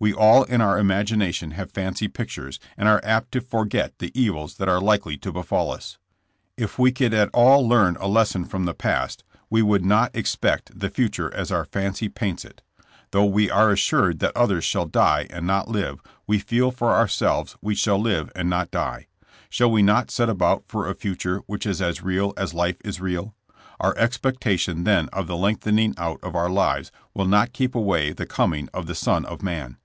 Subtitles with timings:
[0.00, 4.12] We all in our imagination have fancy pictures, and are apt to for get the
[4.14, 5.98] evils that are likely to befall us.
[6.56, 10.36] If we could at all learn a lesson from the past, we would not ex
[10.36, 12.62] pect the future as our fancy paints it.
[13.10, 17.56] Though we are assured that others shall die and not live, we feei for ourselves
[17.60, 19.08] we shall live and not die.
[19.50, 23.00] Shall we not set about for a future which is as real as life is
[23.00, 23.34] real?
[23.80, 28.26] Our expectation then of the lengthening out of our lives will not keep away the
[28.26, 29.76] coming of the Son of Man.